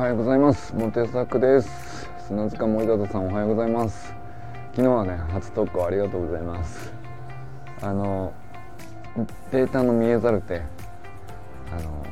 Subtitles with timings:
[0.00, 0.74] はようございます。
[0.74, 2.08] モテサクです。
[2.26, 4.14] 砂塚森田さんおはようございます。
[4.70, 6.90] 昨日はね初投稿ありがとうございます。
[7.82, 8.32] あの
[9.52, 10.62] データの見えざる手あ
[11.82, 12.06] の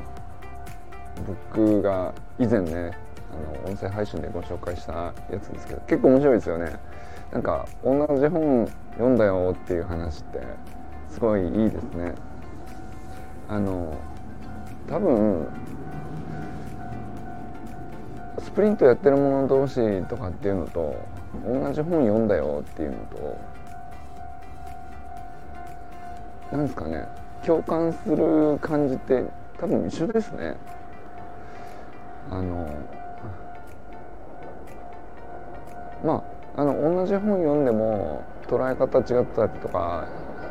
[1.26, 2.90] 僕が以前ね
[3.32, 6.76] あの音声配信でご紹介したやつですけど結構面白いですよね。
[7.32, 8.66] なんか同じ本
[8.98, 10.42] 読んだよっていう話って
[11.08, 12.14] すごいいいですね。
[13.48, 13.96] あの
[14.86, 15.48] 多分
[18.48, 20.96] スプリントやってる者同士とかっていうのと
[21.46, 23.38] 同じ本読んだよっていうのと
[26.50, 27.06] なんですかね
[27.44, 29.22] 共感する感じって
[29.58, 30.56] 多分一緒ですね。
[32.30, 32.68] あの
[36.02, 36.24] ま
[36.56, 40.08] ああの同じ本読んでも捉え方違ったりとか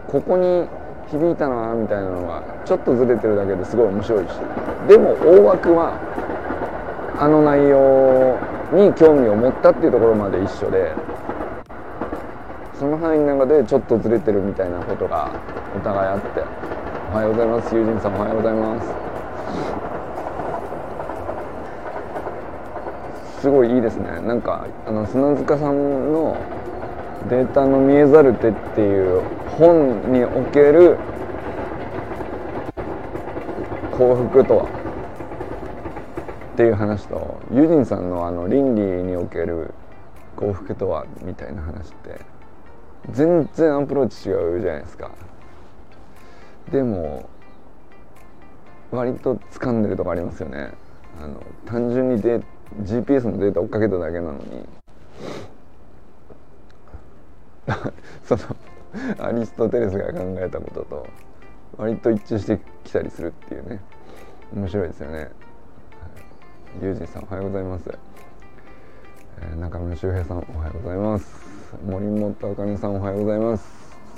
[0.07, 0.67] ここに
[1.09, 4.29] 響いたなみたいなのがちょっとずれてるだけですごい面白いし。
[4.87, 6.26] でも大枠は
[7.19, 8.39] あの内容
[8.71, 10.97] に興味を持ったっていうところまで一緒で
[12.77, 15.35] その範囲の中でちょっとずれてるみたいなことが
[15.73, 16.45] お互いあって
[17.09, 18.95] おはようございます友人さんおはようございます。
[23.41, 24.19] すごいいいですね。
[24.21, 26.45] なんかあの砂塚さんの
[27.25, 30.99] 「データの見えざる手」っていう本における
[33.89, 34.76] 幸福とは？
[36.57, 39.75] っていう話とユジンさんのあの倫理における
[40.35, 42.19] 幸福とはみたいな話って
[43.11, 45.11] 全然アプローチ違うじゃないですか。
[46.71, 47.29] でも
[48.89, 50.73] 割と掴んでるとこありますよね。
[51.21, 52.41] あの単純にデ
[52.81, 54.67] GPS のデータ追っかけただけなのに。
[58.25, 58.41] その
[59.23, 61.07] アリストテレスが考えたことと
[61.77, 63.79] 割と一致してきたりするっていうね。
[64.55, 65.29] 面白いですよね。
[66.81, 67.89] ユージさんおはようございます、
[69.41, 71.25] えー、中村修平さんおはようございます。
[71.85, 73.65] 森本あかねさんおはようございます。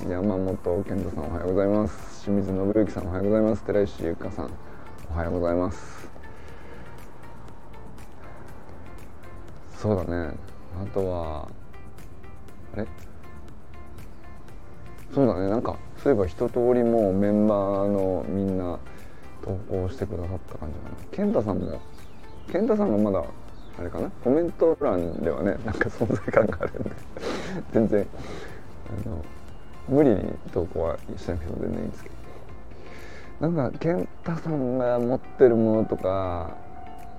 [0.09, 2.25] 山本健太さんおはようございます。
[2.25, 3.63] 清水信之さんおはようございます。
[3.63, 4.51] 寺石ゆかさん
[5.09, 6.09] おはようございます。
[9.77, 10.33] そうだね。
[10.81, 11.47] あとは
[12.73, 12.85] あれ？
[15.15, 15.49] そうだね。
[15.49, 18.77] なんかそういえば一通りもうメンバーのみんな
[19.43, 20.95] 投稿してくださった感じかな。
[21.11, 21.79] 健太さんも
[22.51, 23.23] 健太さんがまだ
[23.79, 24.09] あれかな？
[24.23, 26.91] コメント欄ではねなんか存在感があるんで。
[27.71, 28.05] 全然
[29.05, 29.23] あの
[29.87, 33.47] 無理に投稿はしなくても全然いいんですけど。
[33.47, 36.51] なんか健太さんが持ってるものとか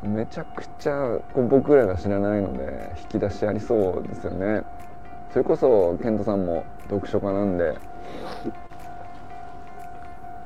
[0.03, 4.63] めちゃくちゃこう僕らが知らないので引き出しありそうですよね。
[5.33, 7.75] それこそ健太さんも読書家なんで。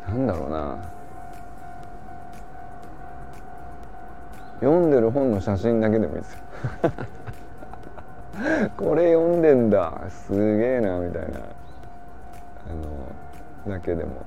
[0.06, 0.78] なんだろうな。
[4.64, 6.40] 読んでる本の写真だけでもいいですよ。
[8.76, 10.00] これ読んでんだ。
[10.08, 11.40] すげえなみたいな。
[13.68, 14.24] あのだけでも。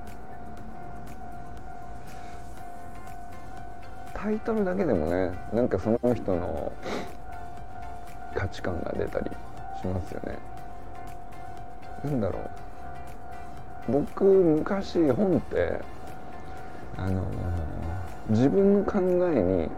[4.14, 6.72] タイトルだけでもねなんかその人の
[8.34, 9.30] 価値観が出たり
[9.80, 10.38] しますよね。
[12.04, 12.38] なんだろ
[13.88, 13.92] う。
[13.92, 15.80] 僕昔本って
[16.96, 17.24] あの
[18.28, 18.98] 自分の考
[19.34, 19.70] えに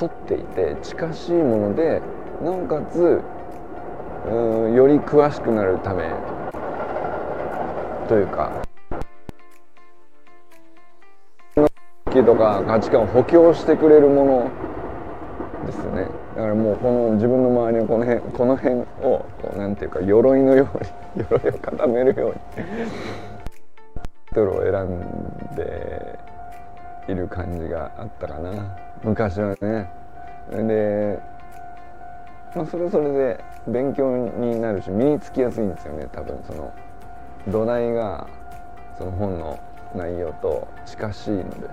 [0.00, 2.00] 沿っていて近しいもので
[2.42, 3.20] なおかつ
[4.30, 6.10] うんより詳しくなるため
[8.08, 8.62] というか。
[12.24, 14.50] とか価値観を補強してくれるもの
[15.66, 16.08] ですね。
[16.36, 22.36] だからもうこの自分の周りのこの辺この辺をこうなんていうか鎧のように 鎧を固めるように
[24.34, 26.18] トルを選んで
[27.08, 28.91] いる感じがあったかな。
[29.04, 29.88] 昔はね
[30.50, 31.18] で
[32.54, 36.72] まあそれそれで勉強になるし身につきやすいんですよね多分その
[37.48, 38.28] 土台が
[38.98, 39.58] その本の
[39.94, 41.68] 内容と近しいので。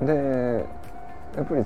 [0.00, 0.66] で
[1.36, 1.64] やっぱり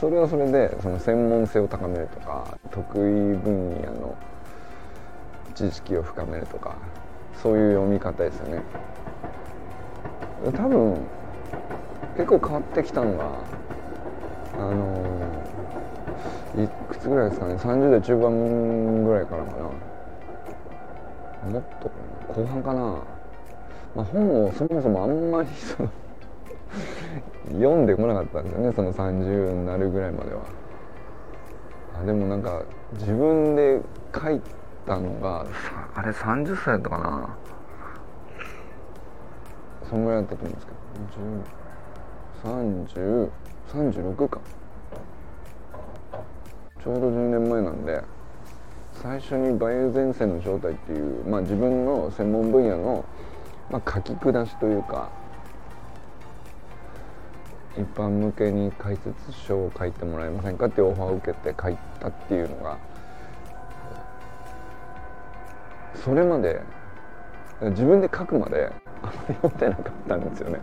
[0.00, 4.14] それはそれでその専門性を高めるとか得意分野の
[5.54, 6.76] 知識を深めるとか
[7.42, 8.62] そういう読み方ですよね。
[10.54, 10.96] 多分
[12.16, 13.30] 結構変わってきたのが
[14.58, 14.96] あの
[16.56, 17.54] いくつぐらいですかね。
[17.54, 19.64] 30代中盤ぐらいからかな。
[21.50, 21.90] もっと
[22.32, 22.80] 後半かな、
[23.94, 25.48] まあ、本をそもそもあんまり
[27.52, 28.72] 読んでこなかったんですよね。
[28.72, 30.40] その30になるぐらいまでは。
[32.00, 32.62] あでもなんか
[32.94, 33.80] 自分で
[34.14, 34.50] 書いて
[34.86, 35.44] たのが
[35.94, 37.36] あれ30歳だったかな？
[39.88, 40.76] そんぐらいだったと思うんですけど。
[42.44, 44.40] 3036か。
[46.82, 48.00] ちょうど10年前なんで
[48.92, 53.04] 最初に梅雨前線の状態っていう、まあ、自分の専門分野の、
[53.70, 55.10] まあ、書き下しというか
[57.76, 62.78] 一般向けに解説書を書いてもらえませんかっていうオファーを受けて書いたっていうのが
[66.04, 66.62] それまで
[67.60, 68.72] 自分で書くまで
[69.02, 70.60] あんまり読んでなかったんですよね。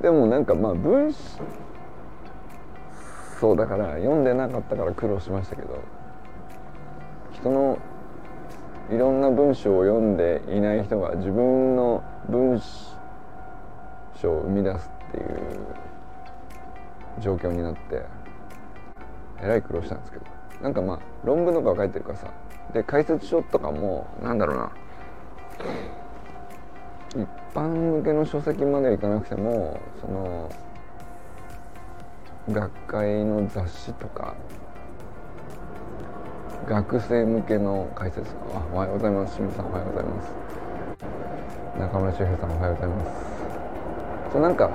[0.00, 1.12] でもなんかまあ文
[3.40, 5.78] そうだから読んでなかったから苦労しましたけど
[7.32, 7.78] 人の
[8.90, 12.60] いろんな文章を読んでいない人が自分の文
[14.14, 15.26] 章を生み出すっていう
[17.20, 18.02] 状況になって
[19.42, 20.40] えらい苦労したんですけど。
[20.60, 22.30] なんかまあ論文とか書いてるからさ
[22.72, 24.70] で解説書とかもなんだろうな。
[27.16, 30.48] 一般向けの書籍まではいかなくてもその
[32.50, 34.36] 学会の雑誌とか
[36.68, 39.34] 学生向けの解説あおはようございます。
[39.34, 40.32] 清水さんおはようございます。
[41.80, 43.10] 中村修平さんおはようございます。
[44.32, 44.70] そうなんか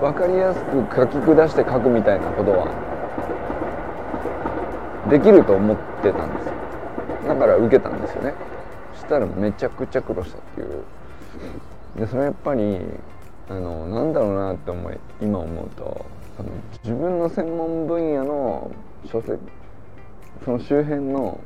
[0.00, 2.91] 分かりやすく書き下して書くみたいなことは
[5.12, 6.52] できると思ってたんですよ。
[7.28, 8.32] だから受けたんですよね。
[8.94, 10.84] そしたらめちゃくちゃ苦労したっていう。
[11.98, 12.78] でそれやっぱり
[13.50, 16.06] あのなんだろうなって思い今思うと
[16.38, 16.48] その
[16.82, 18.70] 自分の専門分野の
[19.04, 19.38] 書籍
[20.46, 21.38] その周辺の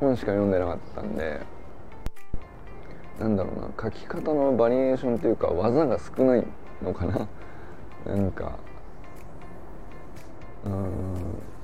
[0.00, 1.40] 本しか読んでなかったんで
[3.20, 6.46] なんだろうな書き方のバリエーションっていうか技が少ない
[6.82, 7.28] のかな。
[8.04, 8.58] なんか
[10.64, 11.55] うん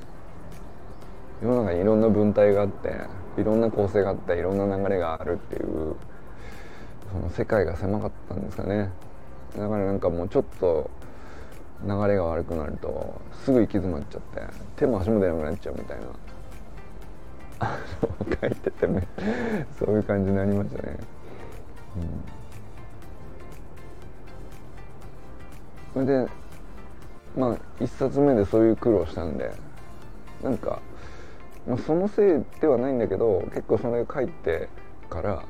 [1.43, 2.95] 世の中にいろんな文体があって
[3.37, 5.97] いろんな構成があっていろんな流れがあるっていう
[7.13, 8.91] その世界が狭かったんですかね。
[9.59, 10.89] だからなんかもうちょっと
[11.85, 14.41] 流れが悪くなるとすぐ行き詰まっちゃって
[14.77, 16.05] 手も足も出なくなっちゃうみたいな。
[18.41, 19.07] 書いててね。
[19.79, 20.99] そういう感じになりましたね。
[25.95, 26.31] うん、それで
[27.37, 29.53] まあ一冊目でそういう苦労したんで
[30.43, 30.81] なんか、
[31.67, 34.69] まあ、そのせいではないんだけど結構それ書いて
[35.09, 35.45] から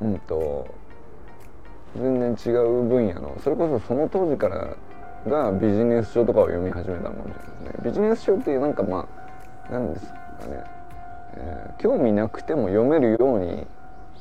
[0.00, 0.66] うんと
[1.96, 4.76] 全然違う分野のそれこそその当時から
[5.26, 7.72] がビジネス書とかを読み始めたもんじゃないですね。
[7.84, 9.08] ビジネス書っていうなんかま
[9.68, 10.12] あ何ですか
[10.48, 10.64] ね。
[11.34, 13.66] えー、興味なくても読めるように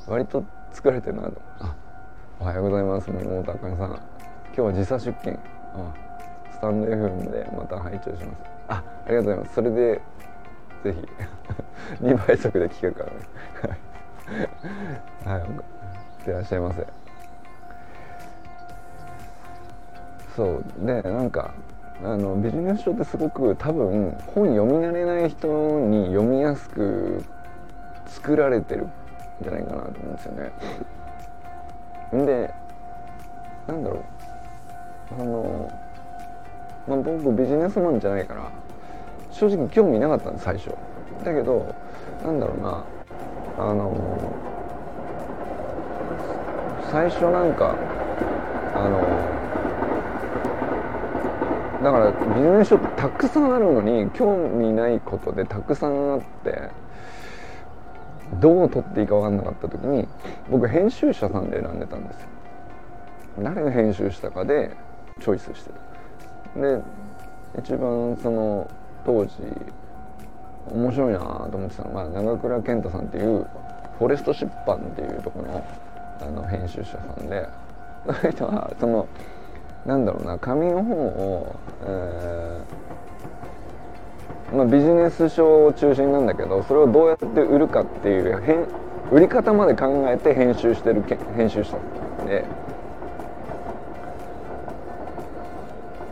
[0.08, 1.42] 割と作られてるなと。
[1.60, 1.76] あ。
[2.40, 3.90] おはようございます桃田あかねさん。
[3.90, 4.02] 今
[4.56, 5.40] 日は時差出勤。
[5.74, 5.94] あ。
[6.52, 8.42] スタンド FM でまた拝聴します。
[8.68, 8.84] あ。
[9.06, 9.56] ありがとうございます。
[9.56, 10.02] それで
[10.84, 11.08] ぜひ。
[12.04, 13.18] 2倍速で聞けるからね。
[15.26, 15.40] はい。
[15.40, 15.44] い。
[15.44, 15.48] っ
[16.26, 16.86] てらっしゃいませ。
[20.36, 20.86] そう。
[20.86, 21.54] でなんか
[22.04, 25.48] あのビジネス書ってすごく多分本読み慣れない人
[25.80, 27.24] に読みやすく
[28.06, 28.92] 作られてるん
[29.42, 30.52] じゃないかなと思うんですよね。
[32.26, 32.54] で
[33.68, 34.04] なんだろう。
[35.12, 35.72] あの、
[36.88, 38.52] まあ、僕ビジネスマンじゃないから
[39.32, 40.70] 正直興味なかったんです最初。
[41.24, 41.74] だけど
[42.24, 42.84] なんだろうな。
[43.58, 43.94] あの
[46.92, 47.76] 最初なんか
[48.74, 49.00] あの
[51.84, 56.70] だからビジネス書ってたくさんあるのに興味ないことでたくさんあって
[58.40, 60.08] どう取っていいか分かんなかった時に
[60.50, 62.28] 僕編集者さんで選んでたんですよ。
[63.42, 64.76] 誰が編集したかで
[65.20, 65.72] チョイスして
[66.56, 66.60] た。
[66.60, 66.82] で
[67.58, 68.70] 一番その
[69.06, 69.34] 当時
[70.72, 73.46] 面白いなと思ってたのが長倉健太さんっていう
[73.98, 75.68] フォレスト出版っていうところの
[76.22, 77.48] あの編集者さんで
[78.06, 79.08] その人はその
[79.86, 88.68] なんだろうな紙の本を、えー、まあ、ビジネス書を中心なんだけどそれをどうやって売るかっていう
[89.12, 91.04] 売り方まで考えて編集してる
[91.36, 91.78] 編集者
[92.26, 92.46] で。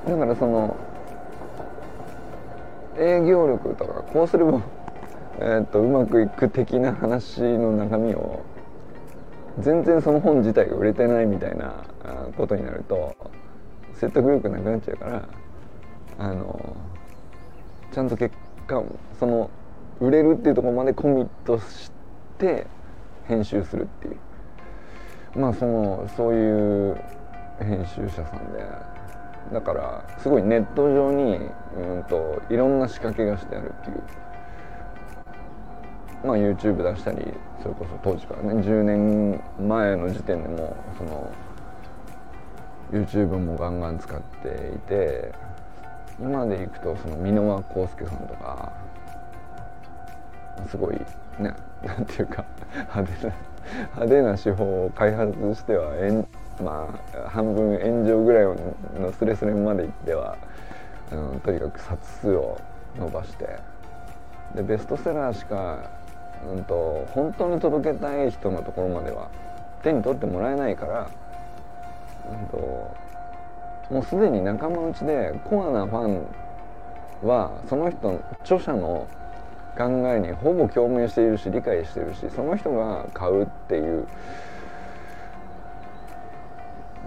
[0.08, 0.76] だからその
[2.98, 4.62] 営業力とかこうすれば、
[5.40, 8.42] えー、とうまくいく的な話の中身を
[9.60, 11.86] 全然その本自体が売れてないみたいな
[12.38, 13.16] ことになると
[13.94, 15.24] 説得力なくなっちゃうから
[16.20, 16.76] あの
[17.92, 18.36] ちゃんと結
[18.66, 18.84] 果
[19.20, 19.50] その
[20.00, 21.92] 売れるっていうとこまでコミットし
[22.38, 22.68] て
[23.26, 24.18] 編集するっていう。
[25.36, 26.98] まあそのそういう
[27.60, 28.97] 編集者さんで
[29.54, 31.40] だからすごいネット上に
[31.78, 34.04] うんといろんな仕掛けがしてあるっていう。
[36.24, 37.20] まあ、YouTube 出したり
[37.62, 41.32] それこそ当時からね10年前の時点でもその
[42.92, 45.32] YouTube もガンガン使っていて
[46.20, 48.74] 今でいくとその箕輪康介さんとか
[50.70, 50.96] すごい
[51.40, 53.34] ねなんていうか派手な
[53.96, 55.94] 派手な手法を開発しては
[56.64, 58.46] まあ半分炎上ぐらい
[59.00, 60.38] のスレスレまでいっては
[61.12, 62.60] あのとにかく冊数を
[62.98, 63.60] 伸ばして
[64.56, 65.90] でベストセラーしか、
[66.50, 69.30] うんと、本当に届けたい人のところまでは
[69.84, 71.10] 手に取ってもらえないから、
[72.32, 72.58] うんと、
[73.90, 76.26] もうすでに仲間内でコアなファン
[77.28, 79.08] はその人著者の
[79.78, 84.08] 考えにほぼ共鳴しているし理解しているしその人が買うっていう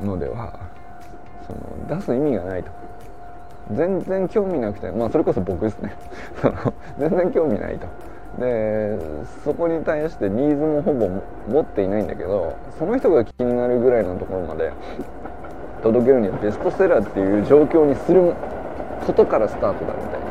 [0.02, 0.58] のでは
[1.46, 2.70] その出す意味がないと。
[3.72, 5.94] 全然興味なくてまあそれこそ僕ですね。
[6.98, 7.86] 全然興味ないと。
[8.38, 8.98] で
[9.44, 11.08] そこに対してニーズもほぼ
[11.48, 14.72] 持っていないんだけどその人が気になるぐらいのところまで
[15.82, 18.32] 届けるにはベストセラーっていう状況にする
[19.06, 20.30] ことからスタートだみたいな。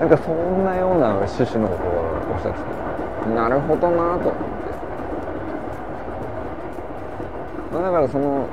[0.00, 4.40] なんかそんなような趣旨のことをおっしゃっててなるほどなと思って、
[7.72, 8.48] まあ、だからその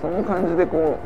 [0.00, 0.98] その感じでこ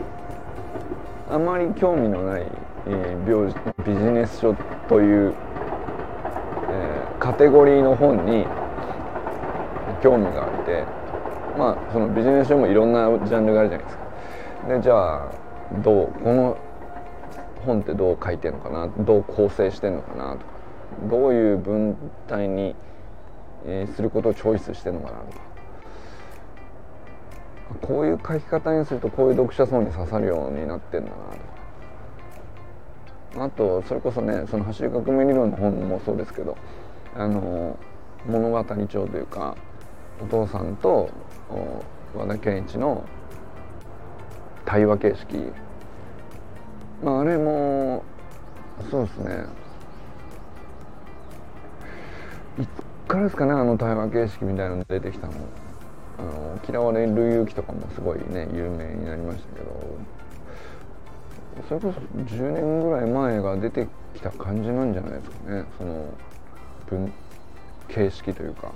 [1.30, 2.47] うあまり興味のない、
[2.87, 4.54] えー、ビジネス書
[4.88, 5.35] という、
[6.70, 8.47] えー、カテゴリーの本に
[10.02, 10.85] 興味があって
[11.56, 14.04] まあそのビジネス書もいろんなジャンルがあるじゃないですか。
[14.68, 15.32] でじゃあ
[15.82, 16.56] どうこの
[17.64, 18.88] 本ってどう書いてるのかな？
[19.04, 20.32] どう構成してるのかな？
[20.32, 20.44] とか
[21.11, 22.75] どういう文体に、
[23.66, 25.18] えー、することをチョイスしてるのかな？
[25.20, 25.50] とか。
[27.82, 31.16] こういう書き方にするとこういう読者層に刺さるようになってんだな。
[33.34, 36.56] とあとそれこそねその走り革命理論の本もそうですけど
[37.14, 37.78] あの
[38.26, 39.56] 物語帳というか
[40.20, 41.08] お父さんと
[42.14, 43.04] 和田健一の
[44.64, 45.52] 対話形式。
[47.02, 48.04] まああれも
[48.90, 49.44] そうですね。
[52.58, 52.68] いつ
[53.08, 55.59] からですかねあの対話形式みたいなの出てきたのあの。
[56.68, 59.98] 嫌われる勇気とかもすごいね有名になりましたけど
[61.68, 66.14] それこそ10年ぐらい前が出てきた感じなんじゃないですかねその
[66.88, 67.12] 文
[67.88, 68.72] 形式というか。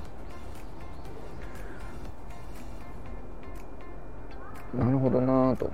[4.76, 5.70] なるほどなと、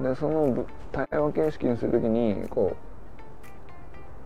[0.00, 2.76] うん、でその対話形式にする時にこ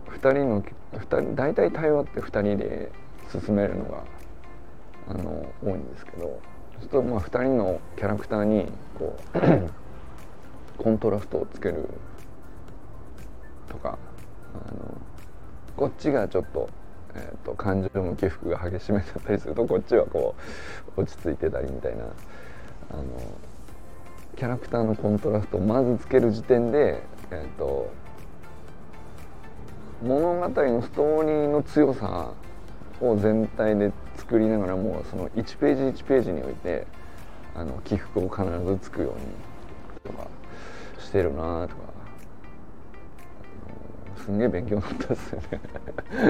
[0.07, 0.63] う2人の
[0.93, 2.91] 2人大体対話って2人で
[3.31, 4.03] 進めるのが
[5.09, 11.89] あの多いんですけどそうするとまあ2人のキャラクターにこう コントラストをつける
[13.69, 13.97] とか
[14.53, 14.97] あの
[15.75, 16.69] こっちがちょっと,、
[17.15, 20.35] えーと、感情の起伏が激しめだったりするとこっちはこ
[20.97, 22.03] う落ち着いてたりみたいな
[22.91, 23.03] あの
[24.35, 27.91] キャラクターのコントラストをまずつける時点で、えーと
[30.03, 32.31] 物語のストーリーの強さ
[33.01, 36.85] を全体で作りながらもその1ページ1ページにおいて
[37.55, 39.19] あの起伏を必ずつくように
[40.03, 40.27] とか
[40.99, 41.97] してるなとか。
[44.27, 45.47] すんげえ勉強になったですよね。
[46.21, 46.29] は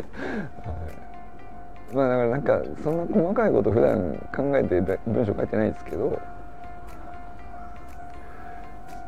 [1.92, 6.22] い、まあだからなんかそんな細かいこと普段考えて文章書いてないですけど。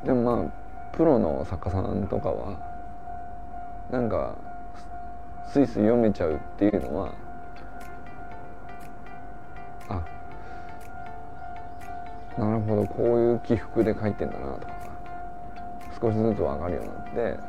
[0.03, 2.57] でもまあプロの作家さんとかは
[3.91, 4.35] なんか
[5.51, 7.13] スイスイ読めちゃうっていうのは
[9.89, 10.01] あ
[12.37, 14.67] なるほどこういう起伏で書いてんだなと。
[14.67, 14.73] か
[16.01, 17.39] 少しずつ分かるようになって。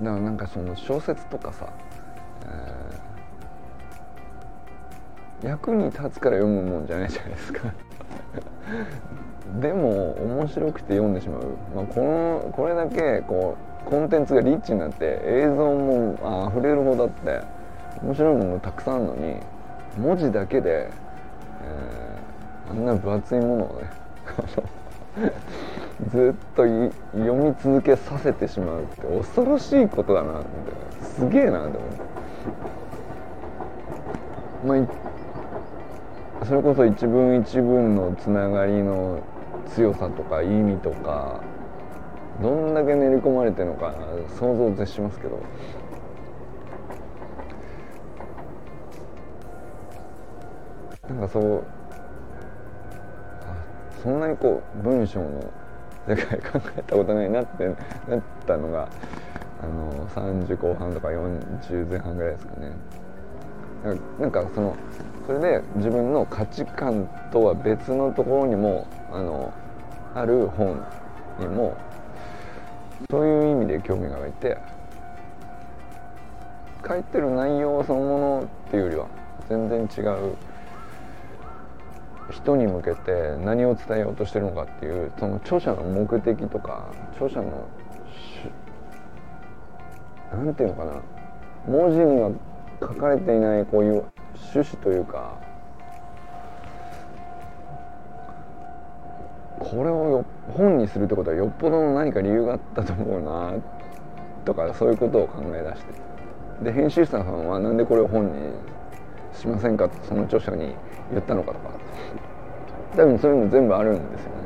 [0.00, 1.68] だからなんかその小説とかさ、
[5.42, 7.72] えー、役に立つから読むもんじゃないじゃないですか。
[9.60, 17.59] でも面白くて読んでしまう、まあ、このこれだけこうコンテンツがリッチになって映像もあ溢れるほどあって。
[18.02, 19.36] 面白いものたくさんあるのに
[19.98, 20.90] 文字だけで
[22.70, 23.90] あんな分厚いものをね
[26.10, 31.78] ずっと読み続けさせてしまうって恐ろしいことだなってすげえなって。
[34.66, 39.20] まあ、それこそ一文一文のつながりの
[39.68, 41.40] 強さとか意味とか
[42.42, 43.94] どんだけ練り込まれてるのか
[44.38, 45.40] 想像絶しますけど
[51.10, 51.64] なんかそう
[54.02, 55.52] そんなにこう文章の
[56.08, 57.74] 世界考えたことないなってな
[58.16, 58.88] ったのが
[59.60, 62.72] あの30後半とか40前半ぐらいですかね。
[64.18, 64.76] なんかその
[65.26, 69.52] それで自分の価値観とは別のところにもあの
[70.14, 70.84] ある本
[71.38, 71.76] にも
[73.10, 74.58] そういう意味で興味が湧いて
[76.86, 79.06] 書いてる内容そのものっていうよりは
[79.48, 80.36] 全然違う
[82.30, 87.66] 人に向けて何を伝えようとしてるのかっていうその著者の目的とか著者の
[90.32, 91.02] 何て言うのかな。
[91.66, 92.30] 文字には
[92.80, 94.04] 書かれていないこういう
[94.52, 95.38] 趣旨というか
[99.58, 100.24] これを
[100.56, 103.54] 本にするってことはよっぽどの何か理由があったと思うな
[104.44, 106.10] とかそういうことを考え出して。
[106.64, 108.32] で編集者さんはなんでこれを本に
[109.32, 110.74] しませんかってその著者に
[111.10, 111.79] 言ったのかとか。
[112.96, 114.40] 多分そういうの全部あるんですよね。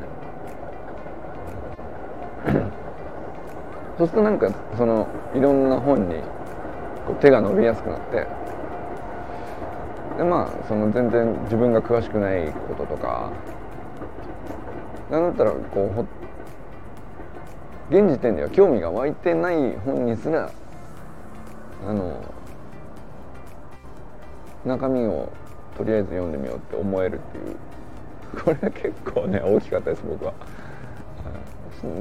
[3.97, 6.15] そうするとなんかそのいろんな本に
[7.07, 8.27] こう手が伸びやすくなって
[10.17, 13.31] でまあその全然自分が詳しくないこととか
[15.09, 16.05] なんだったらこうほ
[17.89, 20.49] 現時点では興味が湧いてない本にすら
[21.87, 22.19] あの
[24.65, 25.31] 中身を
[25.77, 27.55] とりあえず読んでみようって思えるっていう。
[28.43, 30.33] これは結構ね 大きかったです僕は。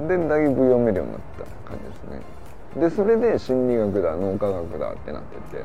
[0.08, 2.20] でだいぶ読めるようになった感じですね。
[2.76, 5.64] でそれで心理学だ脳科学だってなってて、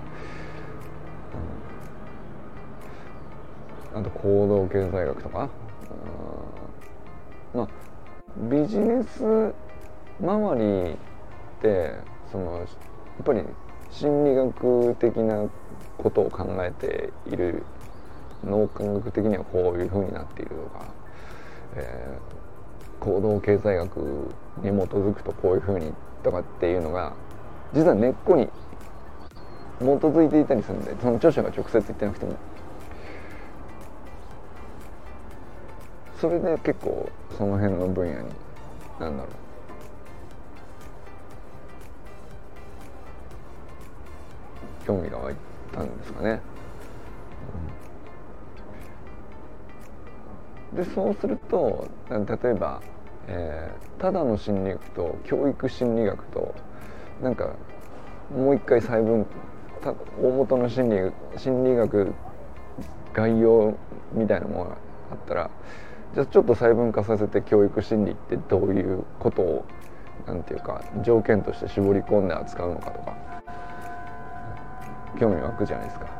[3.94, 5.50] うん、あと行動経済学とか、
[7.54, 7.68] まあ
[8.50, 9.54] ビジネス
[10.22, 10.96] 周りっ
[11.62, 11.94] て
[12.32, 12.68] そのやっ
[13.24, 13.42] ぱり
[13.90, 15.48] 心理学的な
[15.98, 17.64] ことを考えている
[18.46, 20.86] 脳科学的にはこういうふうになっているとか、
[21.76, 23.98] えー、行動経済学
[24.62, 25.94] に基づくとこういうふうに
[26.24, 27.14] とかっていうのが
[27.74, 28.48] 実は根っこに
[29.80, 32.36] 基づいていたりするんでその著者が直接言ってなくても
[36.20, 38.30] それで結構その辺の分野に
[39.00, 39.34] 何だろう
[44.86, 45.36] 興味が湧い
[45.72, 46.42] たんですかね。
[47.72, 47.79] うん
[50.74, 52.82] でそうすると例えば、
[53.28, 56.54] えー、ただの心理学と教育心理学と
[57.22, 57.54] なんか
[58.36, 59.26] もう一回細分
[59.82, 62.14] た大元の心理心理学
[63.14, 63.76] 概要
[64.14, 64.78] みたいなものが
[65.12, 65.50] あったら
[66.14, 69.66] じゃあちょっと細分化させて教育心理ってどういうことを
[70.28, 73.16] なんていうか条件として絞り込んで扱うのかとか
[75.20, 76.19] 興味湧くじゃないですか。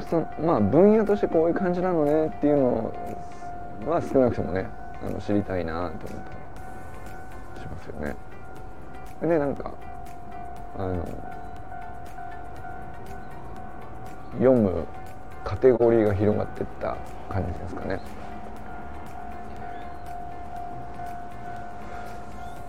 [0.00, 2.92] そのまあ分野としてこういう感じなのねっていうの
[3.86, 4.68] は少なくともね
[5.06, 6.08] あの知りたいなと思った
[7.56, 8.16] りしますよね。
[9.20, 9.70] でなんか
[10.76, 11.04] あの
[14.32, 14.84] 読む
[15.44, 16.96] カテゴリーが広がってった
[17.28, 18.00] 感じですかね。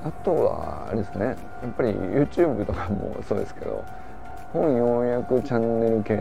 [0.04, 1.36] あとはあれですねやっ
[1.76, 3.84] ぱり YouTube とかもそうですけど
[4.56, 6.18] 本要約チャンネル系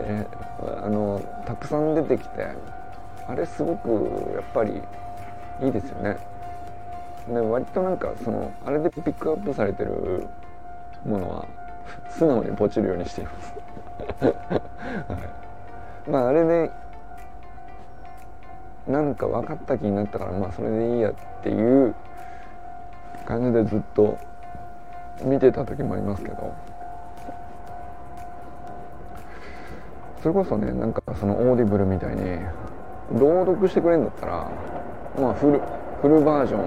[0.59, 2.49] あのたくさん出てきて
[3.27, 3.89] あれすごく
[4.35, 4.73] やっぱり
[5.63, 6.17] いいですよね。
[7.29, 10.27] で割となんかそのあれでピックアップされてる
[11.05, 11.47] ものは
[12.09, 13.55] 素直にポチるようにしています。
[14.19, 15.17] は
[16.07, 16.71] い、まああれで
[18.85, 21.95] なんか分かった気になったからまあそれでいいやっていう
[23.25, 24.17] 感じでずっと
[25.23, 26.74] 見てた時もありますけど。
[30.25, 32.23] それこそねなんかその Audible みたいに
[33.13, 34.51] 朗読してくれるんだったら
[35.21, 35.61] まあフル
[36.01, 36.65] フルバージョンを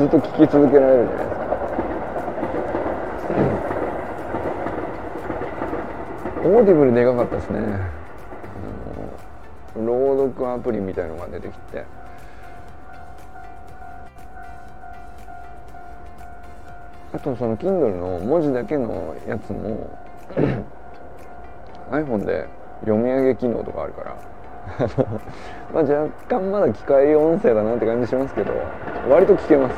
[0.00, 1.44] ずっと聞き続けられるじゃないですか。
[6.42, 7.60] Audible でかかったですね。
[9.76, 11.84] 朗読アプリみたいのが出てきて。
[17.12, 19.96] あとその Kindle の文字だけのやつも
[21.90, 22.48] iPhone で
[22.80, 24.16] 読み上げ機能とかあるから。
[25.72, 28.52] まあ若干まだ機械音声だなって感じしますけど
[29.08, 29.76] 割と聞けます。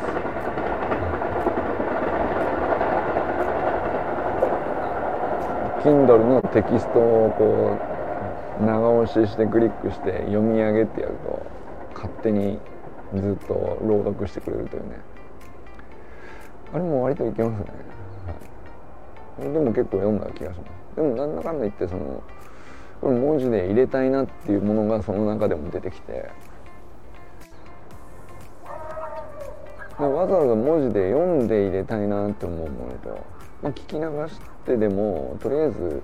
[5.82, 7.76] Kindle のテキストをこ
[8.60, 11.42] う長押ししてクリックして読み上げってやると
[11.94, 12.58] 勝手に
[13.14, 14.96] ずっと朗読してくれるというね。
[16.74, 17.66] あれも割といけますね、
[19.38, 20.77] はい、でも結構読んだ気がします。
[20.98, 22.22] でもなんだかんだ言ってその
[23.00, 26.30] 文字で入れたいなっていうものがその中でも出てきて。
[29.98, 33.08] わざわざ文字で読んで入れたいなって思うものと、
[33.60, 36.02] まあ、聞き流してでもとりあえず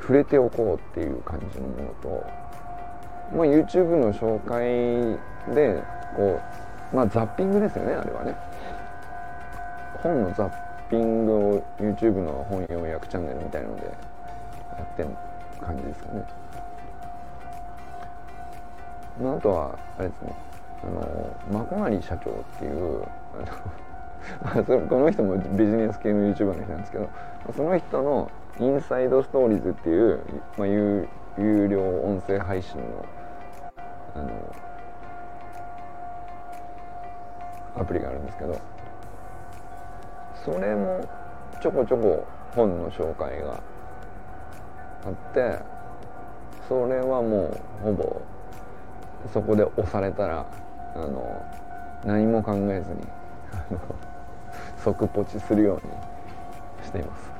[0.00, 2.24] 触れておこうっていう感じのものと、
[3.34, 5.18] まあ、YouTube の紹介
[5.52, 5.82] で
[6.14, 6.40] こ
[6.92, 8.36] う、まあ、ザッピングですよねあれはね。
[10.04, 13.92] 本のザッピングを YouTube の本要約チャンネルみたいなのでや
[14.82, 15.08] ってる
[15.60, 16.24] 感じですかね、
[19.22, 20.34] まあ、あとはあれですね。
[20.82, 23.04] あのマコナリ社長っていう
[24.42, 27.10] あのこの人もビジネス系の YouTuber の人なんですけど
[27.54, 30.20] その人のインサイドストーリーズっていう、
[30.56, 33.06] まあ、有有料音声配信の
[34.14, 34.56] あの
[37.76, 38.58] アプリがあるんですけど
[40.44, 41.06] それも
[41.62, 43.60] ちょこちょこ本の紹介が
[45.04, 45.58] あって
[46.68, 48.22] それはもうほぼ
[49.32, 50.46] そこで押されたら
[50.94, 51.44] あの
[52.04, 53.00] 何も考えずに
[54.82, 55.82] 即ポチするように
[56.86, 57.30] しています。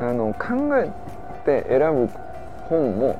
[0.00, 0.90] あの考え
[1.44, 2.08] て選ぶ
[2.68, 3.16] 本も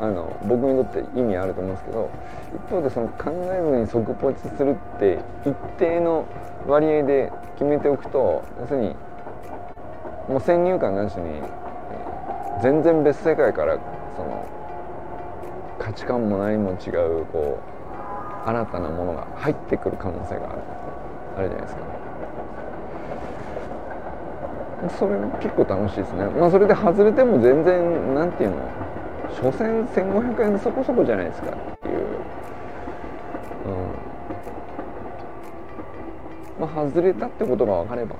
[0.00, 2.10] あの僕にとって意味あると思うんですけど
[2.54, 6.26] 一方でその考えずに即ポチするって一定の
[6.66, 8.94] 割合で決めておくと要するに
[10.28, 11.42] もう先入観なしに
[12.62, 13.78] 全然別世界から
[14.16, 14.46] その
[15.78, 16.90] 価値観も何も違
[17.22, 17.58] うこ
[18.44, 20.62] う新たなものが入ってくる可能性がある
[21.36, 21.84] あるじゃないですか。
[24.98, 28.56] それ結構楽しいですねまあそれで外れても全然なんていうの
[29.38, 31.89] 所詮1500円そこそこじゃないですかっていう、
[36.60, 38.14] まあ外れたってことが分かれば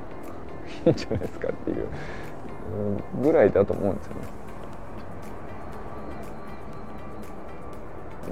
[0.87, 1.87] いいんじゃないですかっていう、
[3.23, 4.41] ぐらいだと思うんですよね。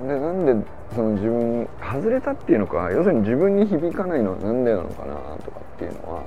[0.09, 6.23] でなんでその自分に外れたっていうのか要するに自分に響かないのは何でなのかなとかっていうのは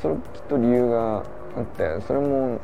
[0.00, 1.22] それきっと理由があ
[1.60, 2.60] ってそれも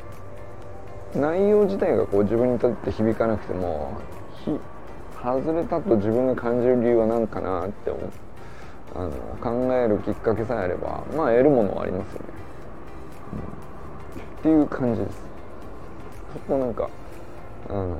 [1.15, 3.97] 内容自体がこう自分にとって響かなくても
[5.21, 8.11] 外れたと自分が感じる理由は何かなって思う
[8.95, 12.25] あの考えるきっかけさえあればまあ得るものはありますよね、
[13.33, 15.21] うん、っていう感じです。
[16.33, 16.89] そこなんか
[17.69, 17.97] あの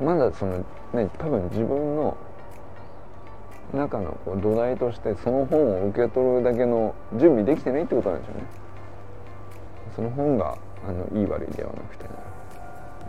[0.00, 0.64] まだその
[0.94, 2.16] ね多分自分の
[3.74, 8.44] 中のこう土台としてその本を受け取るだけの準備できてないってことなんでしょうね。
[9.94, 10.56] その本が
[10.88, 12.10] あのいい悪いではなくて、ね、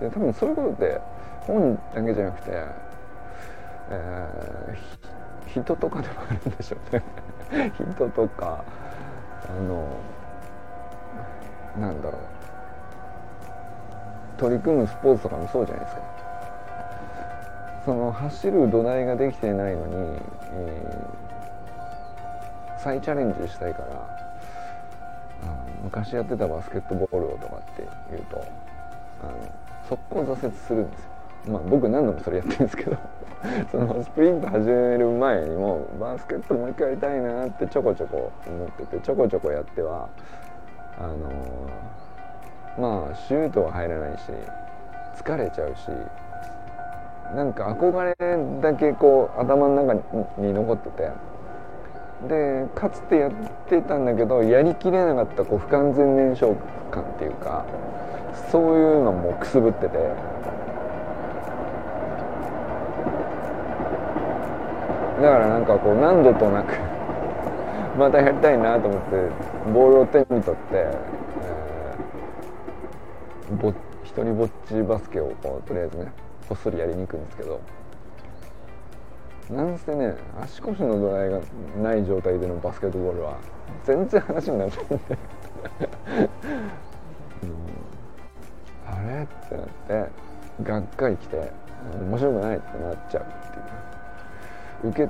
[0.02, 1.00] で多分そういうことって
[1.42, 2.52] 本だけじゃなくて、
[3.92, 7.04] えー、人とかでもあるんでしょうね。
[7.76, 8.64] 人とか
[9.50, 9.88] あの
[11.80, 12.22] なんだろう。
[14.38, 16.02] 取り組むスポーツとかもそうじゃないですか。
[17.86, 20.20] その走る土台ができてないのに、
[20.54, 24.08] えー、再チャレンジしたいから
[25.84, 28.46] 昔やってたバスケットボールをとかって言うと
[29.24, 29.34] あの
[29.88, 31.09] 速攻挫折するんですよ。
[31.48, 32.98] まあ僕何度もそれやってるんですけど
[33.72, 40.08] そのスプリント始める前にもバスケットもう一回やりたいなってちょこちょこ思っててちょこちょこやっては
[41.00, 44.32] あのー、まあシュートは入らないし
[45.16, 45.90] 疲れちゃうし
[47.36, 48.16] なんか憧れ
[48.62, 49.94] だけこう頭の中
[50.38, 51.10] に残ってて
[52.28, 53.32] でかつてやっ
[53.70, 56.56] てたんだけどやりきれなかったこう不完全燃焼
[56.92, 57.66] 感っていうか
[58.52, 59.98] そういうのもくすぶってて
[65.22, 66.74] だからなんかこう何度となく
[68.00, 69.16] またやりたいなと思って
[69.74, 76.12] ボールを手に取って、えー、ぼ一人ぼっちバスケをこうとりあえずね
[76.48, 77.60] こっそりやりに行くんですけど
[79.52, 81.40] なんせね足腰の土台が
[81.82, 83.34] ない状態でのバスケットボールは
[83.84, 84.98] 全然話にならないんで、
[88.88, 89.24] あれ？
[89.24, 89.68] ってなっ
[90.06, 90.10] て
[90.64, 91.52] がっかりきて
[92.00, 92.58] 面白くない？
[92.58, 93.24] ってなっちゃう。
[94.84, 95.10] 受け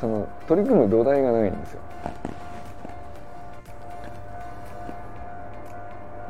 [0.00, 1.80] その取り組む土台がないんですよ。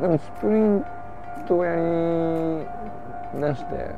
[0.01, 0.85] でもスプリン
[1.47, 3.91] トをやりだして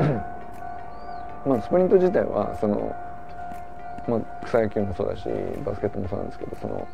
[1.46, 2.94] まあ、スプリント自体はその、
[4.08, 5.28] まあ、草野球もそうだし
[5.64, 6.86] バスケットもそうなんですけどその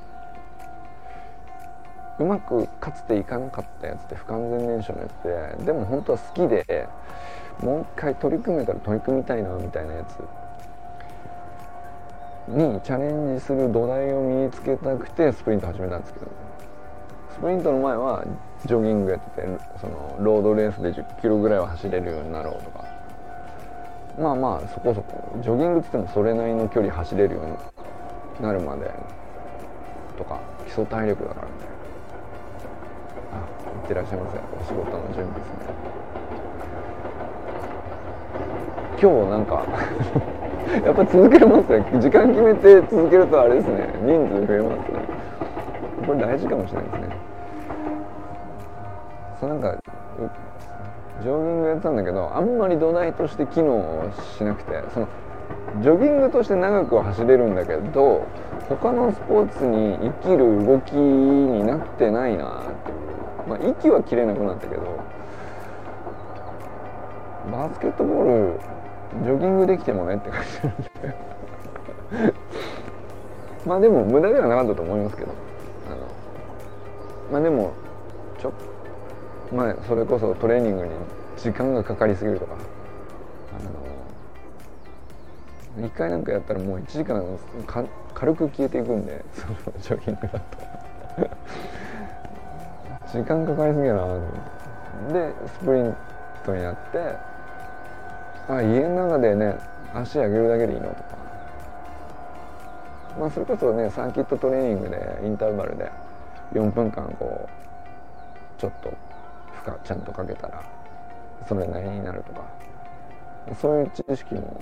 [2.19, 5.09] うまくかつていかなかったやつって不完全燃焼のや
[5.57, 6.89] つででも本当は好きで
[7.63, 10.46] もう一回取り組めたら取り組みたいなみたいなやつ。
[12.49, 16.27] にチャレンジする土台を身につけたくてスプリント始めたんですけど。
[17.37, 18.25] スプリントの前は
[18.65, 22.85] ジョギングやっててそのロードレースで1 0キロぐらいは走れるようになろうとか。
[24.19, 25.39] まあまあそこそこ。
[25.43, 27.53] ジョギングっつってもそれなりの距離走れるように
[28.41, 28.91] なるまで
[30.17, 31.47] とか基礎体力だから。
[31.47, 31.75] みたいな
[33.35, 33.41] あ
[33.83, 34.39] いってらっしゃいませ。
[34.39, 35.67] お仕事の準備ですね。
[38.99, 39.67] 今日なんか
[40.85, 43.88] やっぱ続けますね時間決めて続けるとあれですね。
[44.02, 44.98] 人数増えますね。
[46.07, 47.09] これ大事かもしれないですね。
[49.40, 49.76] そうなんか
[51.22, 55.09] ジョギングやってたんだけどあんまり土台として機能しなくてその
[55.83, 58.26] ジョギングとして長くは走れるんだけど
[58.68, 62.61] 他のスポーツに生きる動きになってないな。
[62.61, 62.92] って
[63.48, 64.83] まあ息は切れなくなったけど
[67.52, 68.76] バスケットボール
[69.23, 70.90] ジョギングできてもねって感じなんで。
[73.66, 75.33] まあでも無駄ではなかったと思いますけど。
[75.90, 76.07] あの
[77.33, 77.73] まあでも
[78.40, 78.53] ちょ
[79.53, 80.92] まあそれこそトレーニングに
[81.37, 82.55] 時間がかかりすぎるとか。
[82.57, 82.59] あ
[85.81, 87.23] の一回なんかやったらもう1時間
[87.66, 90.59] か軽く消えていくんでそのジョギングだと。
[93.12, 94.57] 時間かかりすぎやなと思って。
[95.12, 95.95] でスプリン
[96.45, 96.99] トになって
[98.49, 99.57] あ家の中でね
[99.95, 101.17] 足上げるだけでいいのとか。
[103.19, 105.91] まあそれこそねサーキットトレーニングでインターバルで
[106.53, 108.93] 4分間こうちょっと
[109.53, 110.63] 負荷ちゃんとかけたら
[111.49, 112.45] それなりになるとか。
[113.61, 114.61] そういう知識も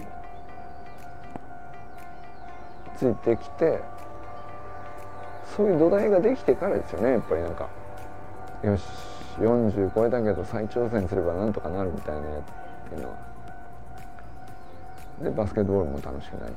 [2.98, 3.80] ついてきて
[5.56, 7.40] そういう土台ができてからですよねやっぱり。
[7.40, 7.70] なんか
[8.62, 8.84] よし
[9.38, 12.42] 40超えたけど再挑戦すればなんとかなるみたいなやっ
[12.90, 13.33] ていうのは。
[15.24, 16.54] でバスケットボールも楽しくなり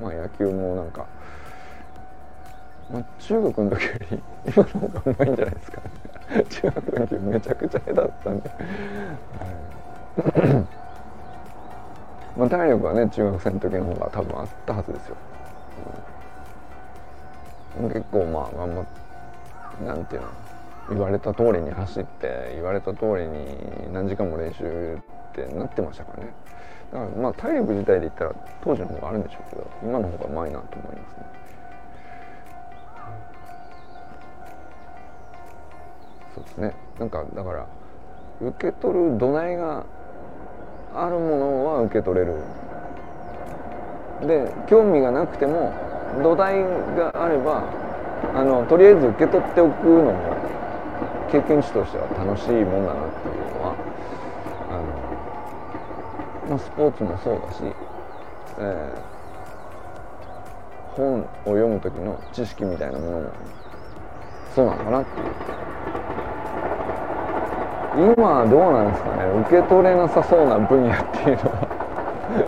[0.00, 1.06] まあ野球もなんか、
[2.92, 5.90] まあ、中学の時より今の方がうまいんじゃないですか、ね、
[6.48, 8.50] 中学の時めちゃくちゃ下手だったんで、
[12.36, 15.16] まあ体力はね中学生の時の方が多分あったはずですよ、
[17.80, 18.90] うん、結構まあ頑張って
[19.86, 20.28] なんていうの
[20.90, 23.56] 言われた通りに走って言われた通りに
[23.92, 24.98] 何時間も練習っ
[25.32, 26.34] てなってましたからね。
[26.92, 31.24] だからまあ体力自体で言ったら当時の方があるんでしょうけど今の方がうまいなと思いますね。
[36.34, 36.74] そうですね。
[36.98, 37.66] なんかだから
[38.40, 39.84] 受け取る土台が
[40.94, 42.34] あるものは受け取れる。
[44.26, 45.72] で興味がなくても
[46.22, 46.62] 土台
[46.96, 47.64] があれば
[48.34, 50.36] あのとりあえず受け取っておくのも
[51.32, 53.74] 経験値としては楽しいもんだなっていうのは、
[56.58, 57.62] スポーツもそうだし、
[58.58, 63.30] えー、本を読む時の知識みたいなものも
[64.54, 65.26] そうなのかなっていう。
[67.94, 69.24] 今どうなんですかね。
[69.40, 71.68] 受け取れなさそうな分野っていうのは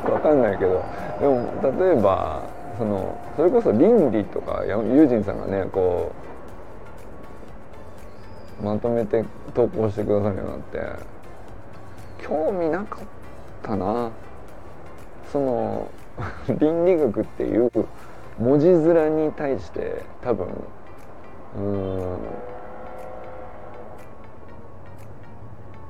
[0.05, 0.83] 分かんないけど。
[1.21, 1.47] でも
[1.79, 2.43] 例えば
[2.79, 6.13] そのそれこそ倫理とかユージンさんがねこ
[8.61, 11.05] うまとめて投稿してくださるようになって
[12.23, 13.24] 興味なかった
[13.77, 14.11] な。
[15.33, 15.89] その
[16.61, 17.71] 倫理学っていう
[18.39, 20.47] 文字面に対して多分
[21.57, 22.19] うん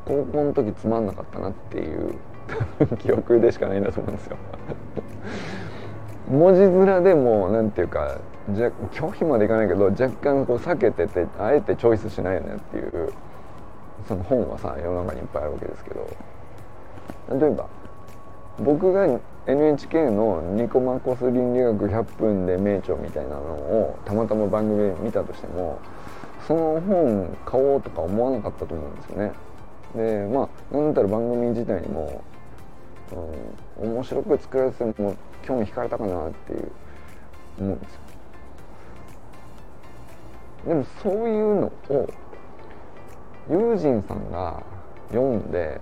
[0.06, 2.14] 高校の時つまんなかったなっていう
[2.98, 4.36] 記憶でしかないんだと思うんですよ。
[6.30, 8.16] 文字面でもなんていうか
[8.50, 13.12] じゃ拒否までいかないけど若干こう避けててあえてチョイスしないよねっていう
[14.06, 16.33] その本はさ世の中にいっぱいあるわけですけど。
[17.30, 17.66] 例えば
[18.58, 19.06] 僕が
[19.46, 25.78] NHK の「ニコマコス倫理学100分で名著」みたいなのをたまたま番組で見たとしても
[26.46, 29.32] その本買おうとか思わなかったと思うんですよね。
[29.94, 32.22] でまあなんだったら番組自体にも、
[33.80, 36.70] うん、面白く作られてても興味惹かれたかなっていう
[37.60, 38.00] 思うんですよ。
[40.66, 42.08] でもそういうのを
[43.50, 44.62] 友人さんが
[45.10, 45.80] 読んで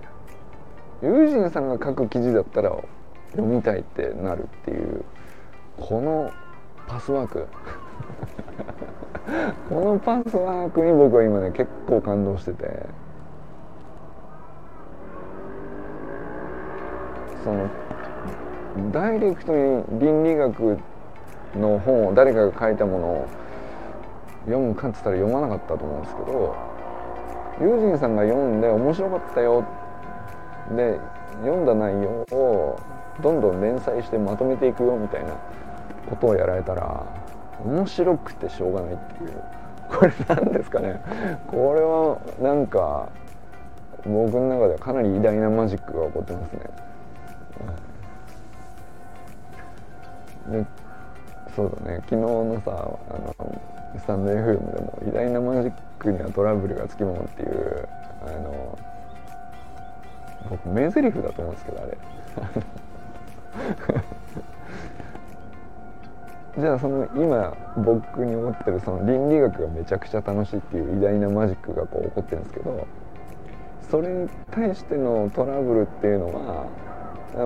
[1.03, 2.73] 友人さんが書く記事だったら
[3.31, 5.03] 読みたいってなるっていう
[5.77, 6.31] この
[6.87, 7.45] パスワーク。
[9.69, 12.85] このパスワークに僕は今ね結構感動してて。
[17.43, 17.67] その
[18.93, 20.77] ダイレクトに倫理学
[21.57, 23.27] の本を誰かが書いたものを
[24.45, 26.55] 読むかっつったら読まなかったと思うんですけど
[27.59, 29.82] 友人さんが読んで面白かったよって
[30.71, 30.99] で
[31.41, 32.79] 読んだ内容を
[33.21, 35.35] どんどん連載してまとめていくよみたいな
[36.09, 37.05] ことをやられたら
[37.65, 39.43] 面白くてしょうがないっていう。
[39.89, 40.99] これ何ですかね。
[41.47, 43.09] これはなんか
[44.05, 46.59] 僕の中ではかなり偉大なマジックが起こってますね、
[50.49, 50.65] で
[51.55, 51.97] そうだね。
[52.05, 53.61] 昨日のさあの
[53.97, 57.87] スタンド FM でも偉大なマジックにはトラブルがつきものっていう
[58.25, 58.77] あの
[60.49, 61.97] 僕名台詞だと思うんですけどあれ。
[66.59, 72.85] じゃあその今僕に思ってるその倫理学がめちゃくちゃ楽しいっていう偉大なマジックがこう起こってるんですけど
[73.89, 76.67] それに対してのトラブルっていうのは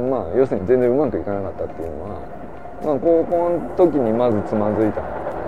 [0.02, 2.20] まあ要するに全然うまくいかなかったっていうのは、
[2.84, 5.02] まあ、高校の時にまずつまずいた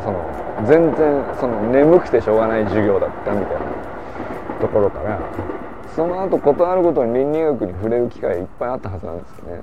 [0.03, 0.23] その
[0.65, 3.61] 全然その眠くてしょうがない授業だったみたいな
[4.61, 5.19] ところから
[5.95, 9.61] その後事あるごとに倫理学に触れる機会いっぱいあったはずなんですよね。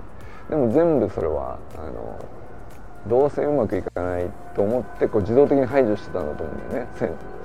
[0.50, 2.18] でも全部それはあの
[3.08, 6.88] どうせうまくいかないと思ってこう自動的に排除してたんだと思うんだよね。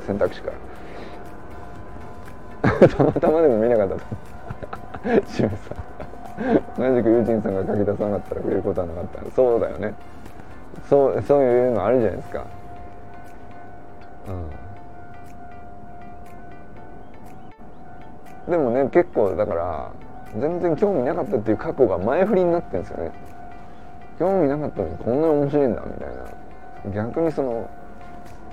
[0.06, 0.52] 選択肢か
[2.62, 2.88] ら。
[2.88, 3.96] たまたまでも見なかった。
[3.96, 4.02] と
[5.28, 5.92] 清水さん。
[6.78, 9.32] 同じくユージンさんが書き出さなかったら触れることはなかった。
[9.32, 9.94] そうだよね。
[10.90, 12.46] そうそういうのあるじゃないですか。
[14.28, 14.71] うん、
[18.48, 19.92] でもね結構だから
[20.40, 23.12] 全然興味なかったっていう過去が前振りになってるんですよね。
[24.18, 26.26] 興味なかったのにこんなに面白いんだみたいな。
[26.94, 27.70] 逆にその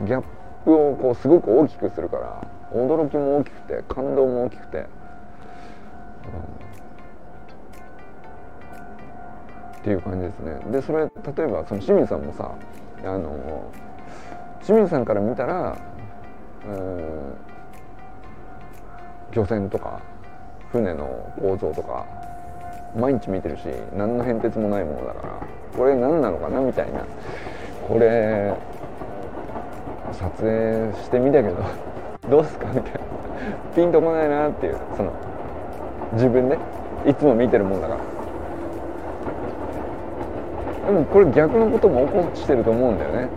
[0.00, 0.22] ギャッ
[0.64, 4.84] プをこうすごく大きくするから驚きも大きくて感動も大きくて、うん、
[9.78, 10.60] っていう感じですね。
[10.70, 11.08] でそれ例
[11.44, 12.54] えばその清水さんもさ
[13.04, 13.70] あの
[14.62, 15.78] 清水さんから見たら
[16.66, 17.34] うん、
[19.32, 20.00] 漁船とか
[20.70, 22.06] 船の構造とか
[22.96, 23.62] 毎日見てるし
[23.96, 27.04] 何の変哲もないものだからこれ何なのかなみたいな。
[27.88, 28.52] これ
[30.12, 31.56] 撮影してみたけど
[32.28, 32.98] どうすかみたいな。
[33.74, 35.10] ピンとこないなっていうその
[36.12, 36.58] 自分で
[37.06, 38.00] いつも見てるもんだから。
[40.92, 43.28] でもこれ逆のことも起こしてると思うんだよね。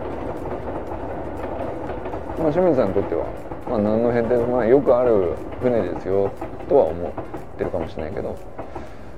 [2.38, 3.24] まあ、清水さんにとっては、
[3.70, 4.70] まあ、何の変哲もない。
[4.70, 6.32] よくある船ですよ
[6.68, 7.12] とは思っ
[7.56, 8.36] てるかもしれないけど、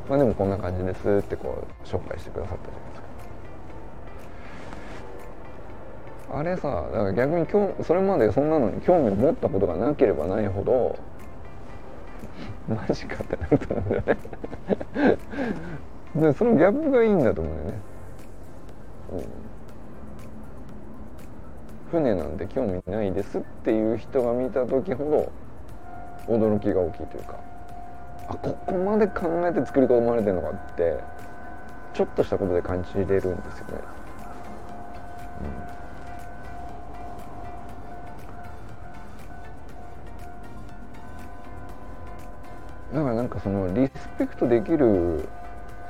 [0.09, 5.02] まあ、でもこんな感じですってこう紹介してくださったじゃないです
[6.28, 6.35] か。
[6.37, 10.98] あれさだから逆に今日それまでそんなのに興味を持ったことがなければないほど
[12.68, 14.16] マジかってなると思うんだよね。
[16.16, 17.78] でそのギャップがいいんだと思うんだよね、
[19.12, 19.24] うん。
[21.90, 25.30] 船なんて興味ないですっていう人が見た時ほど
[26.26, 27.38] 驚きが大きいというか
[28.28, 30.98] あここまで考えて作り込まれてるのかって
[31.92, 33.74] ちょっとしたことで感じれるんですよね。
[42.90, 45.28] うん、だからなんかそのリスペクトできる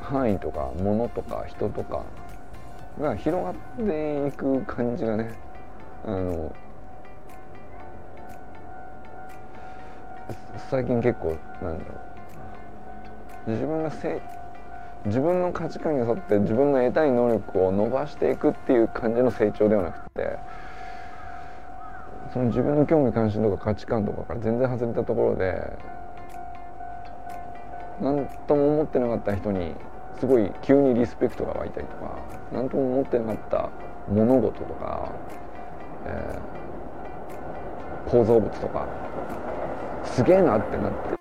[0.02, 2.02] 範囲とかものとか人とか
[3.00, 3.54] が広がっ
[3.86, 5.32] ていく感じがね
[6.04, 6.54] あの
[10.70, 11.94] 最近結構なんだろ
[13.46, 13.50] う。
[13.50, 14.20] 自分がせ
[15.07, 20.38] 自分の価値観に沿って自分の得たい能力を伸ばしていくっていう感じの成長ではなくて
[22.33, 25.61] その自分の興味関心とか価値観とかから全然外れたところで
[28.00, 29.74] 何とも思ってなかった人に
[30.18, 32.18] すごい急にリスペクトが湧いたりとか
[32.50, 33.70] 何とも思ってなかった
[34.09, 35.12] 物事とか
[36.07, 38.87] えー、構造物とか
[40.04, 41.14] すげえなってなって。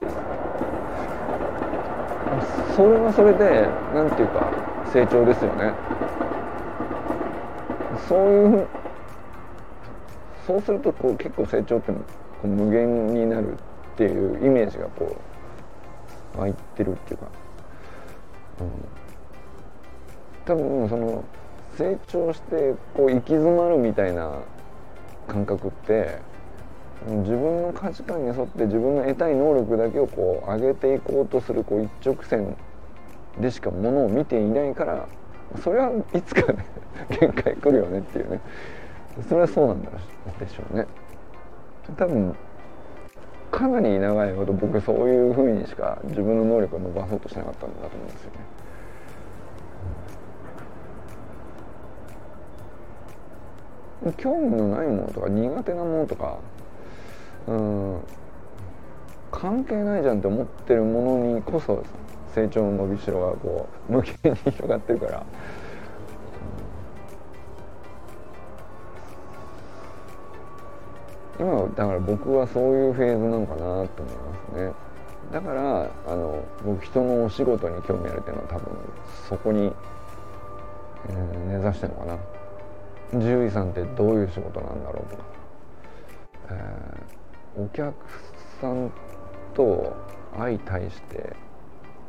[2.76, 4.52] それはそれで何ていうか
[4.92, 5.74] 成長ですよね。
[8.08, 8.68] そういう
[10.48, 12.00] そうするとこう結構成長ってこ
[12.44, 13.56] う無限になるっ
[13.96, 15.16] ていうイメージがこ
[16.36, 17.28] う湧いてるっていうか、
[18.60, 18.70] うん、
[20.46, 21.24] 多分その
[21.78, 24.40] 成長してこう行き詰まるみたいな
[25.28, 26.20] 感覚って
[27.06, 32.56] 自分の価値観に沿って自分の得たい能力だけをこう上げていこうとするこう一直線
[33.40, 35.08] でしかものを見ていないから
[35.62, 36.66] それはいつかね
[37.10, 38.40] 限界来るよねっていうね。
[39.28, 39.92] それはそうなんだ
[40.40, 40.88] でしょうね。
[41.98, 42.36] 多分
[43.52, 48.38] かなり長いほど僕そういうふうにしか自分の能力を伸ばそうとしなかったんだと思うんですよね。
[54.18, 56.40] 興味のないものとか苦手なものとか
[57.48, 58.00] うん。
[59.32, 61.84] 関係ないじゃんって思ってるものにこそ
[62.34, 65.26] 成長の伸びしろがこう無限に広がってるから。
[71.40, 73.88] 今だから僕はそういうフェーズなのかなと思いま
[74.54, 74.72] すね。
[75.32, 78.78] だからあの僕人のお仕事に興味あるっていうのは多分
[79.28, 79.74] そこに、
[81.10, 82.18] えー、根ざしてるのかな。
[83.12, 85.24] 獣医さんってどういう仕事なんだろうとか、
[86.52, 87.23] えー、
[87.58, 87.94] お客
[88.60, 88.92] さん
[89.54, 89.96] と
[90.38, 91.36] 相対して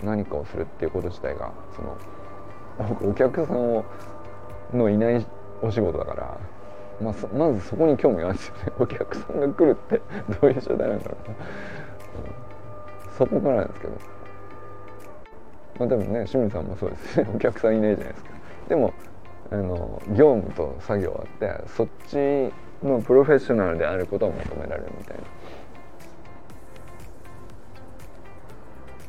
[0.03, 1.97] 何かをするっていうこと自体がその
[3.11, 3.85] お客さんを
[4.73, 5.27] のいない
[5.63, 6.41] お仕事だから
[7.01, 8.73] まあ、まずそこに興味があるんですよね。
[8.79, 10.01] お客さんが来るって
[10.41, 11.29] どういう状態なんだろう。
[11.29, 11.37] な、
[13.19, 13.93] そこからなんですけど。
[15.81, 17.29] まあでもね清水さんもそうですね。
[17.35, 18.31] お客さんいないじゃないですか。
[18.69, 18.93] でも
[19.51, 22.53] あの業務と作業あってそっち
[22.89, 25.25] のプロフェッショナルであることを求められるみたいな。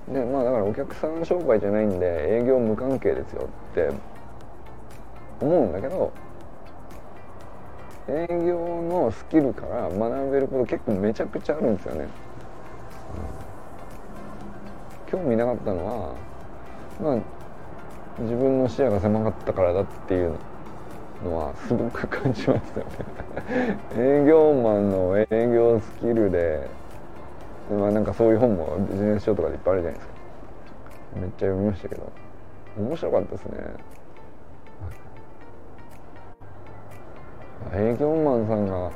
[0.08, 3.90] でまあだからお客さん商売じゃないんで営業無関係ですよって
[5.42, 6.14] 思うんだけど
[8.08, 12.08] 営業のスキルから学べること結構めちゃくちゃあるんですよね、
[15.08, 16.14] 興味なかったのは
[17.02, 17.18] まあ
[18.20, 20.36] 自分の視野が狭かったからだっていう
[21.24, 23.78] のはすごく感じましたよね。
[23.98, 26.68] 営業マンの営業スキルで。
[27.72, 30.14] まあなんかそういう本もビジネス書とかでいっぱいあるじゃないですか。
[31.16, 32.12] めっちゃ読みましたけど。
[32.78, 33.96] 面白かったですね。
[37.74, 38.92] 営業マンさんが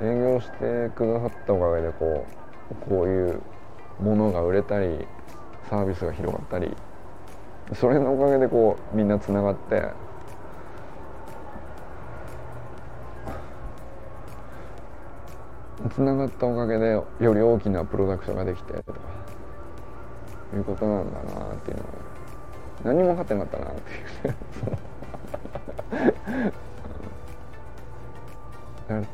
[0.00, 2.26] 営業してくださったおかげでこ
[2.70, 3.40] うこういう
[4.00, 5.06] ものが売れたり
[5.70, 6.74] サービスが広がったり
[7.74, 9.84] それのおかげでこうみんなつながって
[15.90, 18.98] つながったおかげでより大きなプロダクションができてとか
[20.54, 21.12] いうことなん。
[21.12, 21.88] だなっていうのは
[22.84, 24.28] 何も分かってなかったなって
[28.94, 29.06] いう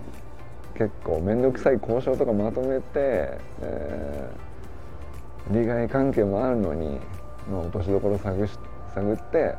[0.75, 7.01] 結構面倒くさい交渉とかまとめて、えー、利害関係もあるのに、
[7.51, 8.59] まあ、落としどころ探し
[8.95, 9.55] 探って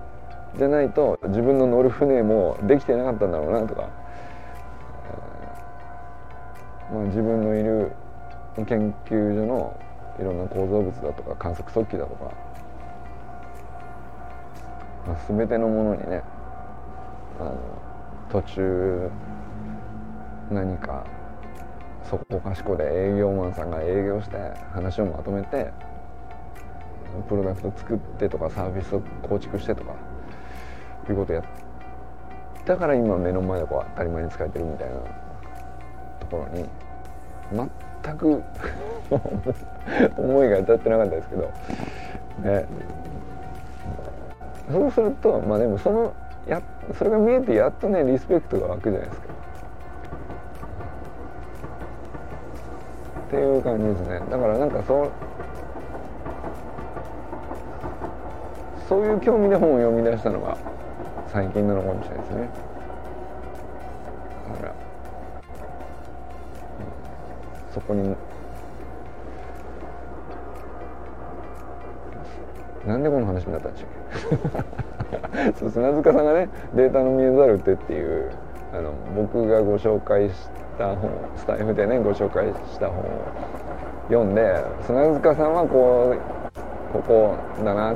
[0.58, 3.32] じゃないと自分の乗る船もできてなかったん。
[3.32, 3.90] だろうなとか、
[6.92, 7.92] まあ、自分のいる
[8.56, 9.80] 研究所の
[10.20, 12.34] いろんな構造物だとか観測速記だとか、
[15.08, 16.22] まあ、全てのものにね
[17.40, 17.56] あの
[18.30, 19.10] 途中
[20.52, 21.06] 何か
[22.10, 24.38] そこかしこで営業マンさんが営業して
[24.74, 25.72] 話をまとめて
[27.28, 29.94] プロダクト作ってとかサービスを構築してとか
[31.08, 31.44] いうことや
[32.66, 34.96] だから今目の前でこう当たり前に使えてるみたいな
[36.20, 36.70] ところに
[37.52, 38.44] 全く
[40.18, 41.42] 思いが至ってなかったですけど、
[42.44, 42.66] ね、
[44.72, 46.14] そうするとまあでもその
[46.48, 46.62] や
[46.98, 49.28] それが見えてやっとねリスペクトが湧くじゃないですか。
[53.28, 54.22] っていう感じですね。
[54.30, 55.12] だからなんかそう
[58.88, 60.58] そういう興味で本を読み出したのが
[61.28, 62.50] 最近なのかもしれないですね。
[64.50, 64.74] だから、
[67.72, 68.16] そこに。
[72.88, 78.32] なんでこの話になったんでしょうそう砂塚さんがね「データの見えざる手」っていう
[78.74, 83.04] あの僕がご紹介した本スタイフでねご紹介した本を
[84.08, 87.96] 読んで砂塚さんはこうここだなっ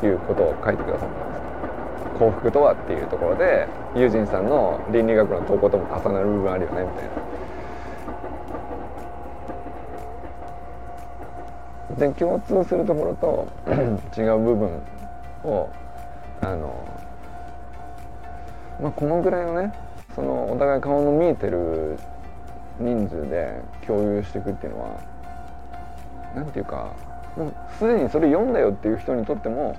[0.00, 2.18] ていうことを書いてくださったんです。
[2.18, 7.10] 幸福とはっていうところでユージンさんの倫理学の投稿とも重なる部分あるよねみたいな。
[11.98, 13.48] で共通するところと
[14.16, 14.82] 違う部分
[15.44, 15.68] を
[16.40, 17.00] あの
[18.80, 19.72] まあこのぐらいのね
[20.14, 21.98] そのお互い顔の見えてる
[22.78, 25.00] 人数で共有していくっていうのは
[26.34, 26.94] 何ていうか
[27.36, 29.76] もうすでにそれ読んだよっていう人にとっても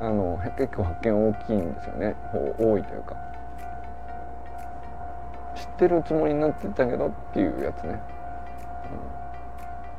[0.00, 2.16] あの結構発見大きいんですよね。
[2.58, 3.32] 多いというか。
[5.54, 7.98] 知ってるつもりになってたけどっていうやつね、うん、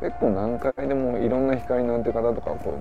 [0.04, 2.78] 結構何回でもいろんな光の当て方とかこ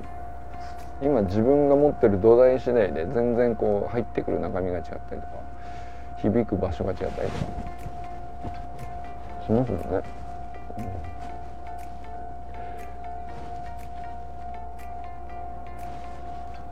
[1.00, 5.34] う今自分が持ってる土台次第で全然こう入ってくる中身が違ったりとか
[6.16, 7.28] 響く場所が違ったりとか。
[9.46, 9.80] しますもん。
[9.80, 10.02] ね。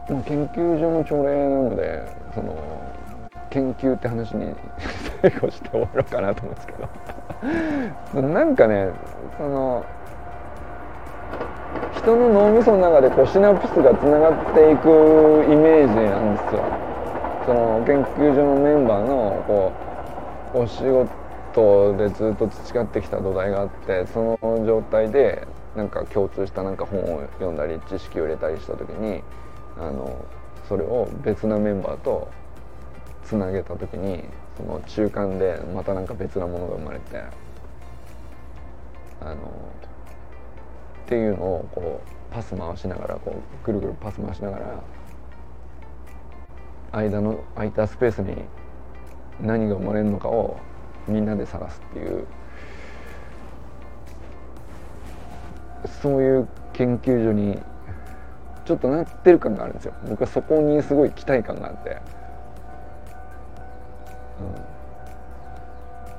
[0.09, 2.03] まあ、研究所の朝礼なので
[2.35, 2.57] その
[3.51, 4.53] 研究って話に
[5.23, 6.89] 最後して終わろうかなと思うんですけど。
[8.29, 8.91] なんかね
[9.39, 9.85] その
[11.93, 14.89] 人の脳みその中でこうシナプスがつながっていく
[15.49, 16.73] イメージなんですよ。
[17.45, 19.73] その研究所のメンバーのこ
[20.55, 29.23] うお仕事でずっと培ってきた土台があってその状態でなんか共通したなんか本を読んだり知識を入れたりした時に
[29.79, 30.25] あの
[30.69, 32.31] それを別なメンバーと
[33.25, 34.25] つなげた時に
[34.57, 37.23] その中間でまたなんか別なものが生まれて
[39.21, 39.37] あの
[41.11, 44.81] っていうのをこうパス回しながらこうぐるぐるパス回しながら
[46.93, 48.37] 間の空いたスペースに
[49.41, 50.61] 何が生まれるのかを
[51.09, 52.29] みんなで探すっていう
[56.01, 57.59] そういう研究所に
[58.65, 59.95] ちょっとなってる感があるんですよ。
[60.09, 62.01] 僕はそこにすごい期待感があって、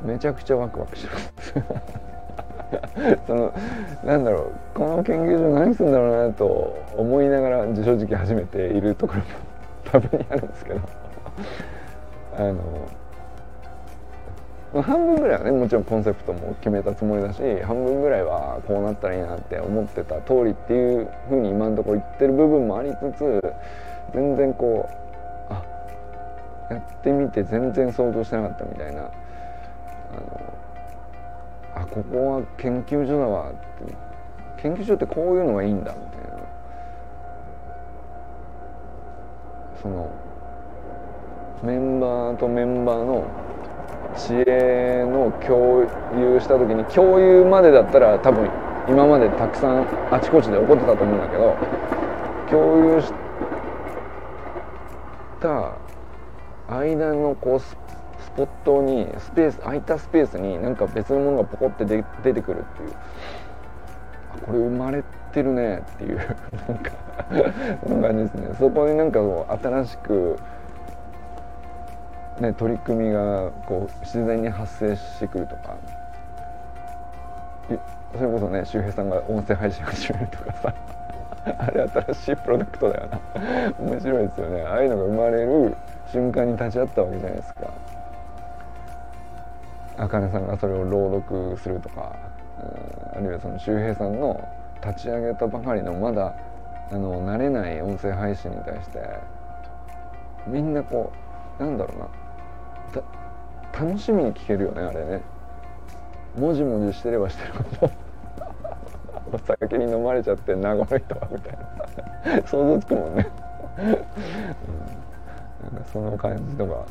[0.02, 1.54] うん、めちゃくちゃワクワクします。
[3.28, 3.54] その
[4.04, 9.26] なんだろうこの研究所何するんだろうなと思いながら正直始めているところも
[9.92, 10.80] 多分にあるんですけど。
[12.38, 12.62] あの
[14.82, 23.54] 半分ぐらいはねもちろんコンセプトも決めたつもりだし半分ぐらいはこうなったらいいなって思ってた通りっていうふうに今のところ言ってる部分もありつつ
[24.14, 24.90] 全然こ
[25.50, 25.62] うあ
[26.70, 30.54] やってみて全然想像してなかったみたいなあの
[31.76, 33.52] あここは研究所だわ。
[33.52, 33.62] って
[34.62, 35.94] 研究所ってこういうのがいいんだ。
[35.94, 36.32] みたいな。
[39.82, 40.12] その
[41.64, 43.26] メンバーとメンバーの
[44.16, 45.84] 知恵の共
[46.20, 48.50] 有した時に共有までだったら多分
[48.88, 51.56] 今までたくさんあちこちで起こってたと思うんだけど
[52.50, 53.14] 共有し
[55.40, 55.78] た
[56.68, 57.78] 間のこうス
[58.42, 62.02] ポットにスペース空いたスペースになんか別のものがポコって出
[62.34, 62.92] てくるっていう。
[64.48, 65.78] これ生まれてるね。
[65.78, 66.18] っていう。
[66.68, 66.92] なんか
[67.88, 68.56] そんな感じですね。
[68.58, 70.40] そこになんかこう新しく
[72.40, 75.76] ね、取り組みがこう自然に発生してくるとか。
[78.18, 80.74] それこそね周平さんが音声配信始めるとかさ。
[81.60, 83.20] あれ新しいプロダクトだよな。
[83.80, 84.64] 面白いですよね。
[84.64, 85.76] ああいうのが生まれる
[86.12, 87.72] 瞬間に立ち会ったわけじゃないですか。
[90.02, 92.16] あかねさんがそれを朗読するとか
[93.14, 94.42] あるいはその周平さんの
[94.86, 96.36] 立ち上げたばかりのまだ
[96.92, 99.00] あの慣れない音声配信に対して
[100.48, 101.14] みんなこ
[101.60, 102.08] うなんだろうな
[103.80, 105.22] 楽しみに聞けるよねあれね。
[106.38, 107.94] もじもじしてればしてるほど
[109.34, 111.62] お酒に飲まれちゃって名残いたわみたいな。
[112.48, 113.28] 想像つくもんね、
[113.78, 116.86] うん、なんかその感じとか、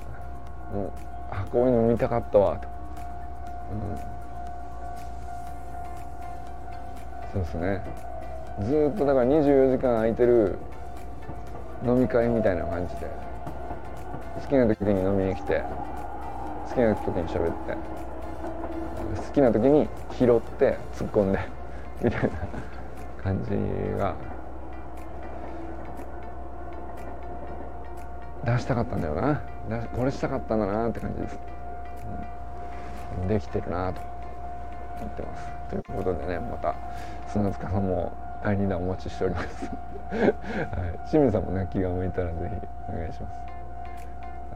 [0.74, 0.88] うん、
[1.30, 2.74] あこういうの見たかったわと、うん、
[7.32, 7.82] そうですね。
[8.62, 10.58] ずっとだから24時間空いてる
[11.86, 13.06] 飲み会みたいな感じで
[14.42, 15.62] 好きな時に飲みに来て
[16.68, 17.76] 好きな時に喋って
[19.16, 21.38] 好きな時に拾って突っ込んで
[22.02, 22.28] みたいな
[23.22, 23.50] 感じ
[23.98, 24.14] が
[28.44, 29.40] 出したかったんだよな。
[29.94, 31.38] これしたかったんだなって感じです、
[33.28, 34.00] できてるなと
[35.00, 35.48] 思ってます。
[35.70, 36.74] ということでねまた
[37.28, 39.70] 砂塚さんも第2弾お待ちしております。
[40.10, 40.26] は
[41.06, 43.34] い、清水さんもね気が向いたらぜひお願いします。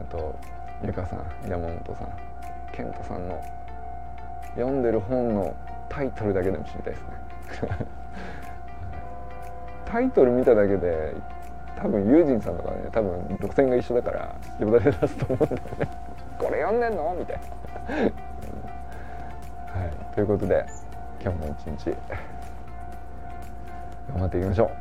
[0.01, 0.35] あと
[0.83, 2.07] ゆかさん山本さん
[2.73, 3.41] 健太さんの
[4.55, 5.55] 読んでる本の
[5.87, 7.07] タイトルだけでも知りたいですね。
[9.85, 11.13] タイトル見ただけで
[11.77, 15.87] 多分ユージンさんとかね多分独占が一緒だからよだれ出すと思うんだよね。
[16.37, 17.15] これ読んでんの？
[17.17, 18.24] みたいな。
[19.75, 20.15] はい。
[20.15, 20.65] ということで
[21.21, 21.97] 今日も一日
[24.07, 24.71] 頑張っていきましょ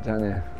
[0.00, 0.04] う。
[0.04, 0.51] じゃあね。